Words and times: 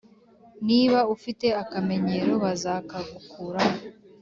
niba 0.67 0.99
ufite 1.15 1.47
akamenyero 1.61 2.33
bazakagukuruma 2.43 3.75